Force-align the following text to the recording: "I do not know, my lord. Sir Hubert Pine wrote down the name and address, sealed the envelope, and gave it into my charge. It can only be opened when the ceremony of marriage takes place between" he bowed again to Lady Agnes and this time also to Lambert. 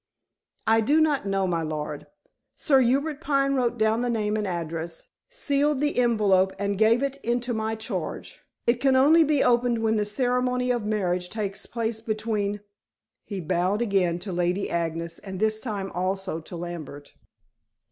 "I 0.65 0.81
do 0.81 0.99
not 0.99 1.27
know, 1.27 1.45
my 1.45 1.61
lord. 1.61 2.07
Sir 2.55 2.79
Hubert 2.79 3.21
Pine 3.21 3.53
wrote 3.53 3.77
down 3.77 4.01
the 4.01 4.09
name 4.09 4.35
and 4.35 4.47
address, 4.47 5.03
sealed 5.29 5.79
the 5.79 5.95
envelope, 5.99 6.53
and 6.57 6.75
gave 6.79 7.03
it 7.03 7.17
into 7.21 7.53
my 7.53 7.75
charge. 7.75 8.41
It 8.65 8.81
can 8.81 8.95
only 8.95 9.23
be 9.23 9.43
opened 9.43 9.83
when 9.83 9.97
the 9.97 10.05
ceremony 10.05 10.71
of 10.71 10.83
marriage 10.83 11.29
takes 11.29 11.67
place 11.67 12.01
between" 12.01 12.61
he 13.25 13.39
bowed 13.39 13.83
again 13.83 14.17
to 14.25 14.31
Lady 14.31 14.71
Agnes 14.71 15.19
and 15.19 15.39
this 15.39 15.59
time 15.59 15.91
also 15.91 16.39
to 16.39 16.55
Lambert. 16.55 17.13